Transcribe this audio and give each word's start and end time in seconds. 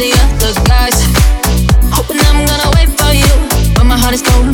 the 0.00 0.12
other 0.24 0.52
guys. 0.64 0.96
Hoping 1.92 2.16
I'm 2.24 2.46
gonna 2.48 2.70
wait 2.76 2.88
for 2.88 3.12
you, 3.12 3.28
but 3.74 3.84
my 3.84 3.98
heart 3.98 4.14
is 4.14 4.22
cold 4.22 4.49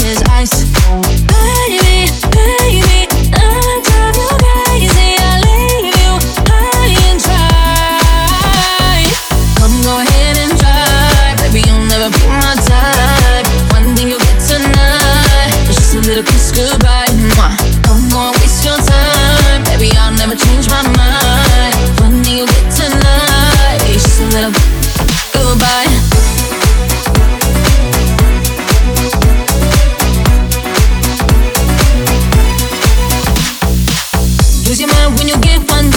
one 35.69 35.91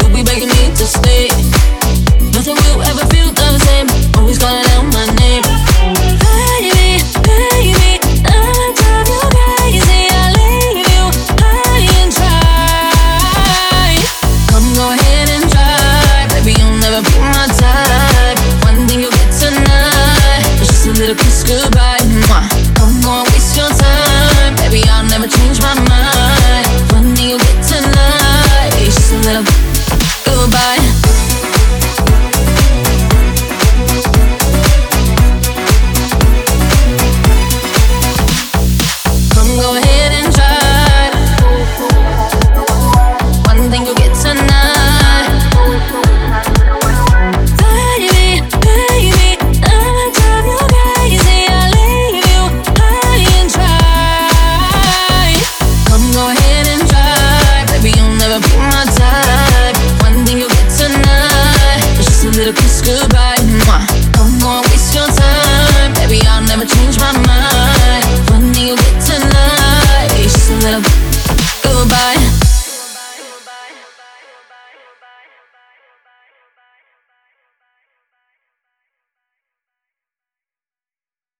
you'll 0.00 0.14
be 0.14 0.22
begging 0.22 0.48
me 0.48 0.62
to 0.76 0.84
stay. 0.86 1.28
Nothing 2.32 2.56
will 2.56 2.82
ever 2.82 3.04
feel 3.12 3.30
the 3.32 3.58
same. 3.58 3.86
Always 4.16 4.38
gonna. 4.38 4.69
my 58.56 58.84
type. 58.96 59.76
One 60.02 60.24
thing 60.26 60.38
you'll 60.38 60.48
get 60.48 60.70
tonight 60.70 61.98
is 61.98 62.06
just 62.06 62.24
a 62.24 62.30
little 62.30 62.54
kiss 62.54 62.80
goodbye. 62.80 63.39